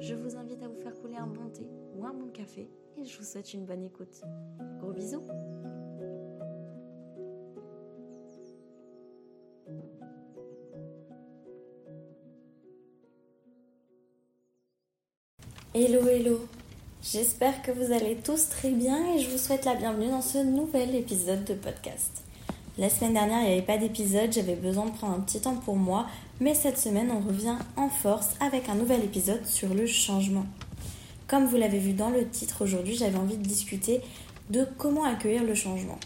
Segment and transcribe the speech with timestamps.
[0.00, 3.04] je vous invite à vous faire couler un bon thé ou un bon café et
[3.04, 4.22] je vous souhaite une bonne écoute.
[4.78, 5.22] Gros bisous
[15.76, 16.40] Hello hello
[17.02, 20.38] J'espère que vous allez tous très bien et je vous souhaite la bienvenue dans ce
[20.38, 22.22] nouvel épisode de podcast.
[22.76, 25.54] La semaine dernière, il n'y avait pas d'épisode, j'avais besoin de prendre un petit temps
[25.54, 26.06] pour moi,
[26.40, 30.44] mais cette semaine, on revient en force avec un nouvel épisode sur le changement.
[31.28, 34.00] Comme vous l'avez vu dans le titre aujourd'hui, j'avais envie de discuter
[34.50, 36.00] de comment accueillir le changement.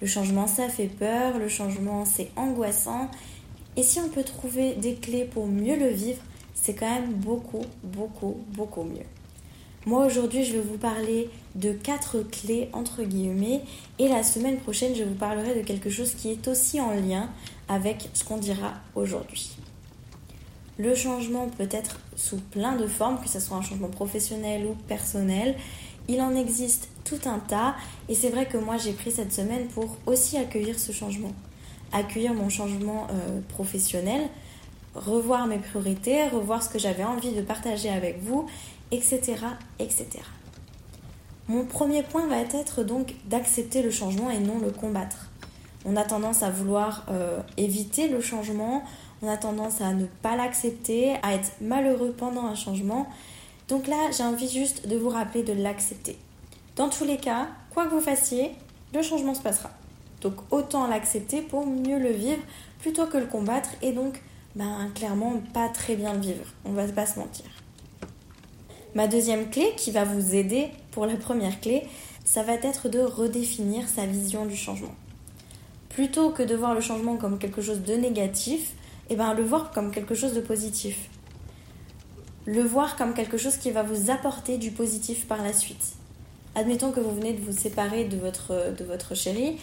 [0.00, 3.10] Le changement, ça fait peur, le changement, c'est angoissant,
[3.76, 6.22] et si on peut trouver des clés pour mieux le vivre,
[6.54, 9.04] c'est quand même beaucoup, beaucoup, beaucoup mieux.
[9.86, 13.62] Moi aujourd'hui je vais vous parler de quatre clés entre guillemets
[14.00, 17.30] et la semaine prochaine je vous parlerai de quelque chose qui est aussi en lien
[17.68, 19.52] avec ce qu'on dira aujourd'hui.
[20.76, 24.74] Le changement peut être sous plein de formes, que ce soit un changement professionnel ou
[24.88, 25.54] personnel.
[26.08, 27.76] Il en existe tout un tas
[28.08, 31.32] et c'est vrai que moi j'ai pris cette semaine pour aussi accueillir ce changement.
[31.92, 34.22] Accueillir mon changement euh, professionnel,
[34.96, 38.48] revoir mes priorités, revoir ce que j'avais envie de partager avec vous
[38.90, 39.36] etc.,
[39.78, 40.06] etc.
[41.48, 45.28] Mon premier point va être donc d'accepter le changement et non le combattre.
[45.84, 48.82] On a tendance à vouloir euh, éviter le changement,
[49.22, 53.06] on a tendance à ne pas l'accepter, à être malheureux pendant un changement.
[53.68, 56.18] Donc là, j'ai envie juste de vous rappeler de l'accepter.
[56.74, 58.52] Dans tous les cas, quoi que vous fassiez,
[58.92, 59.70] le changement se passera.
[60.22, 62.42] Donc autant l'accepter pour mieux le vivre
[62.80, 64.20] plutôt que le combattre et donc
[64.56, 66.44] ben, clairement pas très bien le vivre.
[66.64, 67.46] On va pas se mentir.
[68.96, 71.82] Ma deuxième clé qui va vous aider pour la première clé,
[72.24, 74.94] ça va être de redéfinir sa vision du changement.
[75.90, 78.72] Plutôt que de voir le changement comme quelque chose de négatif,
[79.10, 81.10] et eh ben le voir comme quelque chose de positif.
[82.46, 85.92] Le voir comme quelque chose qui va vous apporter du positif par la suite.
[86.54, 89.58] Admettons que vous venez de vous séparer de votre, de votre chéri,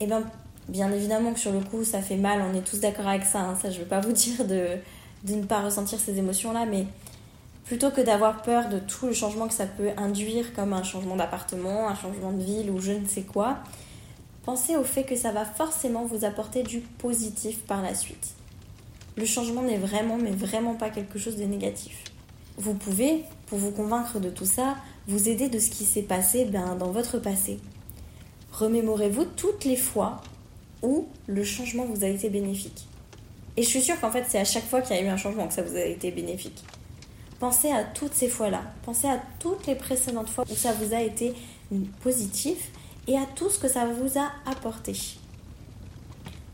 [0.00, 0.24] eh ben
[0.68, 3.38] bien évidemment que sur le coup ça fait mal, on est tous d'accord avec ça,
[3.38, 3.54] hein.
[3.54, 4.78] ça je ne veux pas vous dire de,
[5.22, 6.86] de ne pas ressentir ces émotions-là, mais
[7.64, 11.16] plutôt que d'avoir peur de tout le changement que ça peut induire, comme un changement
[11.16, 13.58] d'appartement, un changement de ville ou je ne sais quoi,
[14.44, 18.34] pensez au fait que ça va forcément vous apporter du positif par la suite.
[19.16, 22.04] Le changement n'est vraiment, mais vraiment pas quelque chose de négatif.
[22.56, 24.76] Vous pouvez, pour vous convaincre de tout ça,
[25.06, 27.58] vous aider de ce qui s'est passé ben, dans votre passé.
[28.52, 30.20] Remémorez-vous toutes les fois
[30.82, 32.86] où le changement vous a été bénéfique.
[33.56, 35.16] Et je suis sûre qu'en fait, c'est à chaque fois qu'il y a eu un
[35.16, 36.62] changement que ça vous a été bénéfique.
[37.40, 38.62] Pensez à toutes ces fois-là.
[38.84, 41.34] Pensez à toutes les précédentes fois où ça vous a été
[42.02, 42.70] positif
[43.06, 44.94] et à tout ce que ça vous a apporté.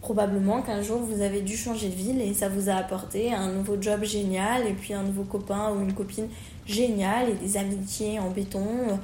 [0.01, 3.53] Probablement qu'un jour vous avez dû changer de ville et ça vous a apporté un
[3.53, 6.29] nouveau job génial et puis un nouveau copain ou une copine
[6.67, 8.99] géniale et des amitiés en béton.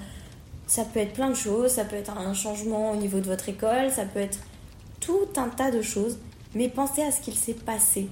[0.66, 3.48] Ça peut être plein de choses, ça peut être un changement au niveau de votre
[3.48, 4.38] école, ça peut être
[4.98, 6.18] tout un tas de choses,
[6.54, 8.08] mais pensez à ce qu'il s'est passé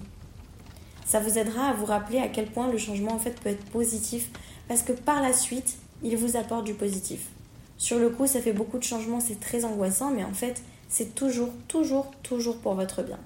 [1.05, 3.65] ça vous aidera à vous rappeler à quel point le changement en fait peut être
[3.67, 4.31] positif
[4.69, 7.29] parce que par la suite, il vous apporte du positif.
[7.77, 11.15] Sur le coup, ça fait beaucoup de changements, c'est très angoissant, mais en fait, c'est
[11.15, 13.19] toujours, toujours, toujours pour votre bien.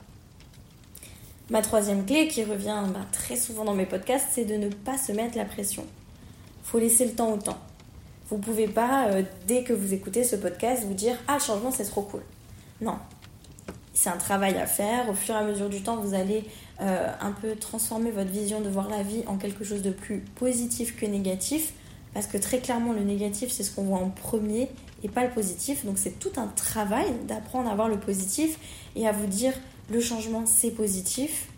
[1.51, 4.99] Ma troisième clé qui revient bah, très souvent dans mes podcasts, c'est de ne pas
[4.99, 5.87] se mettre la pression.
[6.63, 7.59] Faut laisser le temps au temps.
[8.29, 11.85] Vous pouvez pas, euh, dès que vous écoutez ce podcast, vous dire Ah, changement c'est
[11.85, 12.23] trop cool.
[12.83, 12.99] Non.
[13.95, 15.09] C'est un travail à faire.
[15.09, 16.45] Au fur et à mesure du temps, vous allez
[16.81, 20.21] euh, un peu transformer votre vision de voir la vie en quelque chose de plus
[20.37, 21.73] positif que négatif.
[22.15, 24.69] Parce que très clairement, le négatif, c'est ce qu'on voit en premier
[25.03, 25.85] et pas le positif.
[25.85, 28.59] Donc c'est tout un travail d'apprendre à voir le positif
[28.97, 29.53] et à vous dire
[29.91, 31.49] le changement, c'est positif.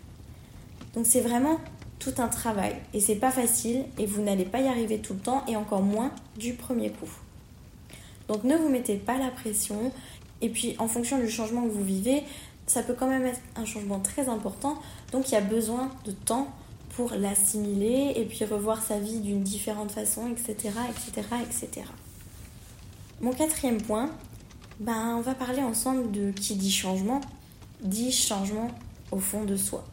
[0.93, 1.59] Donc c'est vraiment
[1.99, 5.19] tout un travail et c'est pas facile et vous n'allez pas y arriver tout le
[5.19, 7.09] temps et encore moins du premier coup.
[8.27, 9.91] Donc ne vous mettez pas la pression
[10.41, 12.23] et puis en fonction du changement que vous vivez,
[12.71, 14.77] ça peut quand même être un changement très important.
[15.11, 16.47] Donc il y a besoin de temps
[16.95, 21.87] pour l'assimiler et puis revoir sa vie d'une différente façon, etc., etc., etc.
[23.19, 24.09] Mon quatrième point,
[24.79, 27.19] ben, on va parler ensemble de qui dit changement,
[27.81, 28.69] dit changement
[29.11, 29.83] au fond de soi.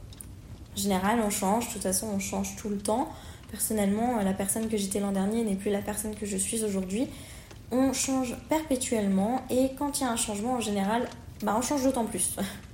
[0.77, 3.09] En général, on change, de toute façon, on change tout le temps.
[3.51, 7.09] Personnellement, la personne que j'étais l'an dernier n'est plus la personne que je suis aujourd'hui.
[7.73, 11.09] On change perpétuellement et quand il y a un changement en général,
[11.43, 12.37] bah on change d'autant plus.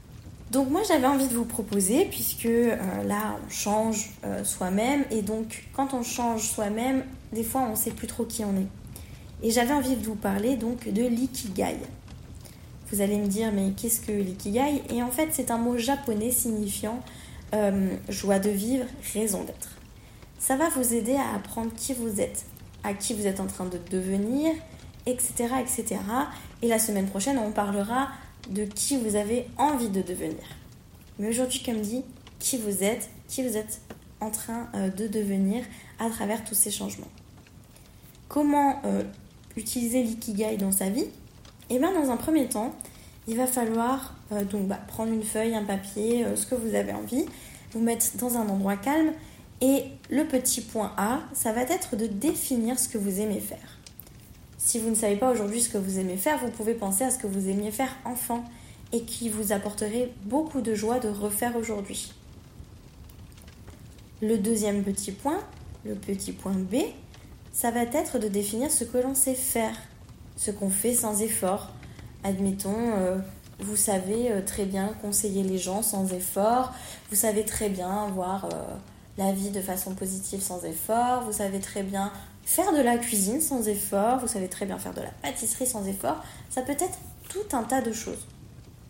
[0.54, 5.20] Donc moi j'avais envie de vous proposer, puisque euh, là on change euh, soi-même, et
[5.20, 7.02] donc quand on change soi-même,
[7.32, 8.68] des fois on ne sait plus trop qui on est.
[9.42, 11.76] Et j'avais envie de vous parler donc de l'ikigai.
[12.92, 14.80] Vous allez me dire mais qu'est-ce que l'ikigai?
[14.90, 17.00] Et en fait c'est un mot japonais signifiant
[17.52, 19.70] euh, joie de vivre, raison d'être.
[20.38, 22.44] Ça va vous aider à apprendre qui vous êtes,
[22.84, 24.52] à qui vous êtes en train de devenir,
[25.06, 25.32] etc.
[25.60, 25.96] etc.
[26.62, 28.10] Et la semaine prochaine on parlera
[28.50, 30.44] de qui vous avez envie de devenir.
[31.18, 32.02] Mais aujourd'hui, comme dit,
[32.38, 33.80] qui vous êtes, qui vous êtes
[34.20, 35.64] en train euh, de devenir
[35.98, 37.10] à travers tous ces changements.
[38.28, 39.02] Comment euh,
[39.56, 41.06] utiliser l'ikigai dans sa vie?
[41.70, 42.74] Eh bien, dans un premier temps,
[43.26, 47.24] il va falloir euh, bah, prendre une feuille, un papier, ce que vous avez envie,
[47.72, 49.12] vous mettre dans un endroit calme.
[49.60, 53.78] Et le petit point A, ça va être de définir ce que vous aimez faire.
[54.64, 57.10] Si vous ne savez pas aujourd'hui ce que vous aimez faire, vous pouvez penser à
[57.10, 58.42] ce que vous aimiez faire enfant
[58.92, 62.14] et qui vous apporterait beaucoup de joie de refaire aujourd'hui.
[64.22, 65.38] Le deuxième petit point,
[65.84, 66.76] le petit point B,
[67.52, 69.76] ça va être de définir ce que l'on sait faire,
[70.38, 71.70] ce qu'on fait sans effort.
[72.22, 73.18] Admettons, euh,
[73.58, 76.72] vous savez euh, très bien conseiller les gens sans effort,
[77.10, 78.48] vous savez très bien voir euh,
[79.18, 82.10] la vie de façon positive sans effort, vous savez très bien
[82.44, 85.86] Faire de la cuisine sans effort, vous savez très bien faire de la pâtisserie sans
[85.86, 86.98] effort, ça peut être
[87.28, 88.26] tout un tas de choses.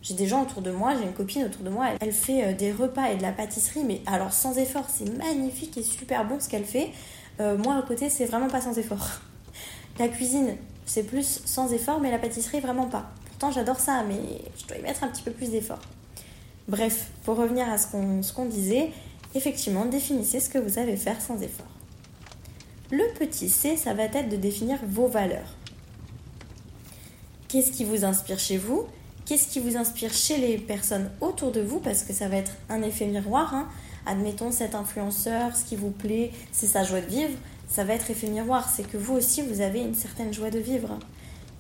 [0.03, 2.53] J'ai des gens autour de moi, j'ai une copine autour de moi, elle fait euh,
[2.53, 6.41] des repas et de la pâtisserie, mais alors sans effort, c'est magnifique et super bon
[6.41, 6.91] ce qu'elle fait.
[7.41, 9.07] Euh, moi à côté, c'est vraiment pas sans effort.
[9.99, 13.13] La cuisine, c'est plus sans effort, mais la pâtisserie, vraiment pas.
[13.27, 14.19] Pourtant, j'adore ça, mais
[14.59, 15.79] je dois y mettre un petit peu plus d'effort.
[16.67, 17.87] Bref, pour revenir à ce
[18.33, 18.91] qu'on disait,
[19.37, 21.67] effectivement, définissez ce que vous savez faire sans effort.
[22.91, 25.55] Le petit C, ça va être de définir vos valeurs.
[27.49, 28.87] Qu'est-ce qui vous inspire chez vous?
[29.25, 31.81] Qu'est-ce qui vous inspire chez les personnes autour de vous?
[31.81, 33.55] Parce que ça va être un effet miroir.
[33.55, 33.69] Hein.
[34.05, 37.33] Admettons cet influenceur, ce qui vous plaît, c'est sa joie de vivre.
[37.69, 38.69] Ça va être effet miroir.
[38.69, 40.99] C'est que vous aussi, vous avez une certaine joie de vivre.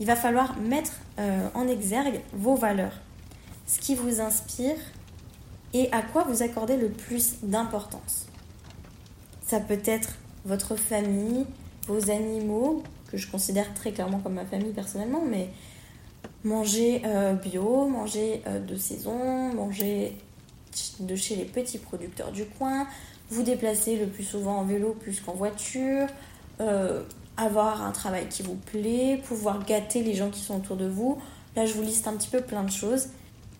[0.00, 3.00] Il va falloir mettre euh, en exergue vos valeurs.
[3.66, 4.76] Ce qui vous inspire
[5.72, 8.26] et à quoi vous accordez le plus d'importance.
[9.46, 10.10] Ça peut être
[10.44, 11.46] votre famille,
[11.86, 15.48] vos animaux, que je considère très clairement comme ma famille personnellement, mais
[16.44, 20.16] manger euh, bio, manger euh, de saison, manger
[21.00, 22.86] de chez les petits producteurs du coin,
[23.30, 26.06] vous déplacer le plus souvent en vélo plus qu'en voiture,
[26.60, 27.02] euh,
[27.36, 31.18] avoir un travail qui vous plaît, pouvoir gâter les gens qui sont autour de vous.
[31.56, 33.08] Là, je vous liste un petit peu plein de choses.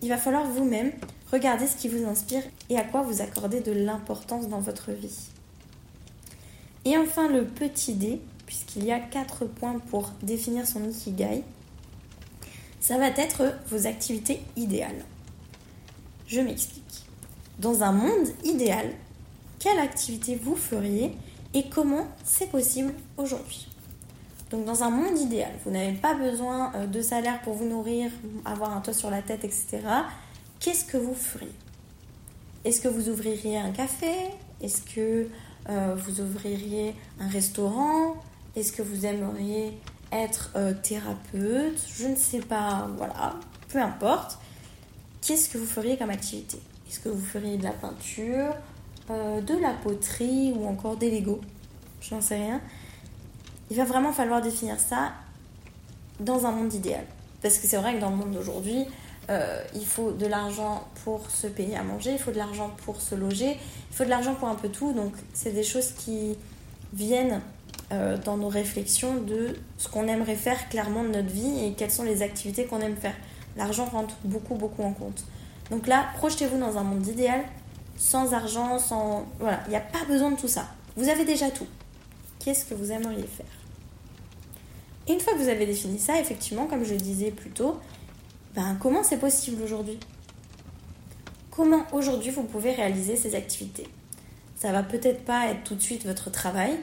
[0.02, 0.92] Il va falloir vous-même
[1.32, 5.33] regarder ce qui vous inspire et à quoi vous accordez de l'importance dans votre vie.
[6.84, 11.42] Et enfin le petit D, puisqu'il y a quatre points pour définir son ikigai,
[12.80, 15.04] ça va être vos activités idéales.
[16.26, 16.82] Je m'explique.
[17.58, 18.90] Dans un monde idéal,
[19.58, 21.12] quelle activité vous feriez
[21.54, 23.68] et comment c'est possible aujourd'hui?
[24.50, 28.10] Donc dans un monde idéal, vous n'avez pas besoin euh, de salaire pour vous nourrir,
[28.44, 29.80] avoir un toit sur la tête, etc.
[30.60, 31.50] Qu'est-ce que vous feriez?
[32.64, 34.12] Est-ce que vous ouvririez un café?
[34.60, 35.28] Est-ce que
[35.68, 38.16] euh, vous ouvririez un restaurant
[38.56, 39.78] Est-ce que vous aimeriez
[40.12, 41.78] être euh, thérapeute?
[41.96, 43.34] Je ne sais pas, voilà,
[43.68, 44.38] peu importe.
[45.22, 46.58] Qu'est-ce que vous feriez comme activité?
[46.88, 48.54] Est-ce que vous feriez de la peinture,
[49.10, 51.40] euh, de la poterie ou encore des Lego?
[52.00, 52.60] Je n'en sais rien.
[53.70, 55.12] Il va vraiment falloir définir ça
[56.20, 57.04] dans un monde idéal.
[57.42, 58.84] Parce que c'est vrai que dans le monde d'aujourd'hui,
[59.30, 63.00] euh, il faut de l'argent pour se payer à manger, il faut de l'argent pour
[63.00, 63.58] se loger,
[63.90, 64.92] il faut de l'argent pour un peu tout.
[64.92, 66.36] Donc c'est des choses qui
[66.92, 67.40] viennent
[67.92, 71.90] euh, dans nos réflexions de ce qu'on aimerait faire clairement de notre vie et quelles
[71.90, 73.14] sont les activités qu'on aime faire.
[73.56, 75.24] L'argent rentre beaucoup beaucoup en compte.
[75.70, 77.42] Donc là, projetez-vous dans un monde idéal,
[77.96, 79.26] sans argent, sans...
[79.38, 80.66] Voilà, il n'y a pas besoin de tout ça.
[80.96, 81.66] Vous avez déjà tout.
[82.38, 83.46] Qu'est-ce que vous aimeriez faire?
[85.08, 87.78] Une fois que vous avez défini ça, effectivement, comme je le disais plus tôt,
[88.54, 89.98] ben, comment c'est possible aujourd'hui?
[91.50, 93.88] Comment aujourd'hui vous pouvez réaliser ces activités?
[94.56, 96.78] Ça va peut-être pas être tout de suite votre travail,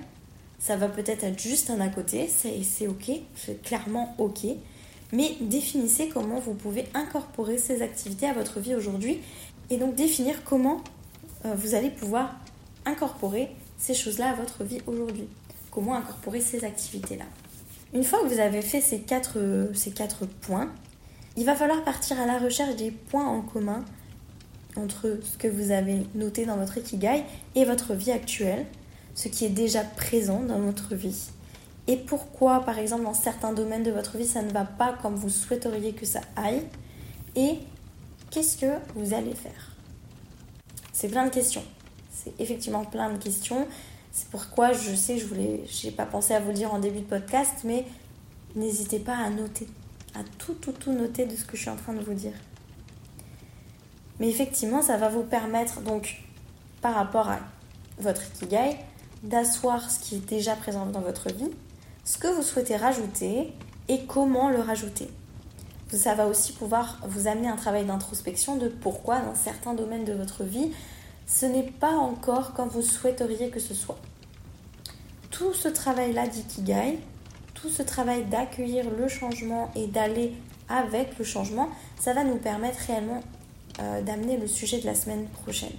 [0.60, 4.46] ça va peut-être être juste un à côté, c'est ok, c'est clairement ok,
[5.14, 9.20] mais définissez comment vous pouvez incorporer ces activités à votre vie aujourd'hui
[9.70, 10.82] et donc définir comment
[11.46, 12.36] euh, vous allez pouvoir
[12.86, 15.28] incorporer ces choses-là à votre vie aujourd'hui.
[15.72, 17.26] Comment incorporer ces activités-là?
[17.94, 19.38] Une fois que vous avez fait ces quatre,
[19.74, 20.70] ces quatre points,
[21.38, 23.84] il va falloir partir à la recherche des points en commun
[24.76, 27.24] entre ce que vous avez noté dans votre ikigai
[27.56, 28.66] et votre vie actuelle.
[29.14, 31.32] ce qui est déjà présent dans votre vie
[31.88, 35.16] et pourquoi, par exemple, dans certains domaines de votre vie, ça ne va pas comme
[35.16, 36.62] vous souhaiteriez que ça aille
[37.36, 37.58] et
[38.30, 39.76] qu'est-ce que vous allez faire?
[40.94, 41.64] C'est plein de questions.
[42.12, 43.68] C'est effectivement plein de questions.
[44.12, 47.00] C'est pourquoi je sais, je voulais, j'ai pas pensé à vous le dire en début
[47.00, 47.86] de podcast, mais
[48.56, 49.68] n'hésitez pas à noter,
[50.16, 52.34] à tout, tout, tout noter de ce que je suis en train de vous dire.
[54.20, 56.22] Mais effectivement, ça va vous permettre donc,
[56.82, 57.40] par rapport à
[58.00, 58.78] votre ikigai,
[59.24, 61.52] d'asseoir ce qui est déjà présent dans votre vie,
[62.04, 63.54] ce que vous souhaitez rajouter
[63.88, 65.10] et comment le rajouter.
[65.92, 70.14] Ça va aussi pouvoir vous amener un travail d'introspection de pourquoi dans certains domaines de
[70.14, 70.72] votre vie,
[71.28, 73.98] ce n'est pas encore comme vous souhaiteriez que ce soit.
[75.32, 77.00] Tout ce travail-là d'ikigai,
[77.62, 80.34] tout ce travail d'accueillir le changement et d'aller
[80.68, 83.22] avec le changement, ça va nous permettre réellement
[83.80, 85.74] euh, d'amener le sujet de la semaine prochaine.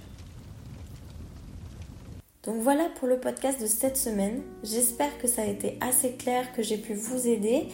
[2.43, 4.41] Donc voilà pour le podcast de cette semaine.
[4.63, 7.67] J'espère que ça a été assez clair, que j'ai pu vous aider.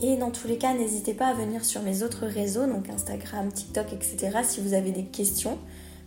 [0.00, 3.52] Et dans tous les cas, n'hésitez pas à venir sur mes autres réseaux, donc Instagram,
[3.52, 4.38] TikTok, etc.
[4.44, 5.58] si vous avez des questions.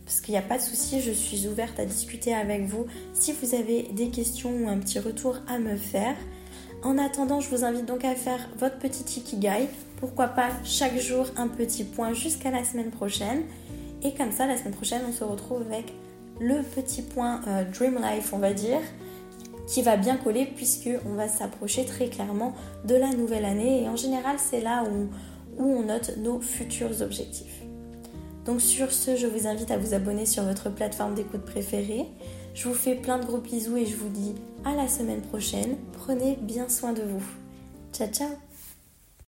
[0.05, 3.33] Parce qu'il n'y a pas de souci, je suis ouverte à discuter avec vous si
[3.33, 6.15] vous avez des questions ou un petit retour à me faire.
[6.85, 9.69] En attendant, je vous invite donc à faire votre petit ikigai.
[9.99, 13.41] Pourquoi pas chaque jour un petit point jusqu'à la semaine prochaine.
[14.03, 15.95] Et comme ça, la semaine prochaine, on se retrouve avec
[16.39, 18.81] le petit point euh, Dream Life, on va dire,
[19.65, 23.89] qui va bien coller puisque on va s'approcher très clairement de la nouvelle année et
[23.89, 25.09] en général c'est là où,
[25.57, 27.63] où on note nos futurs objectifs.
[28.45, 32.05] Donc sur ce, je vous invite à vous abonner sur votre plateforme d'écoute préférée.
[32.55, 34.33] Je vous fais plein de gros bisous et je vous dis
[34.63, 35.75] à la semaine prochaine.
[35.91, 37.23] Prenez bien soin de vous.
[37.91, 38.29] Ciao ciao